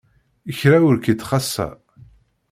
[0.59, 1.67] Kra ur k-itt-xasa.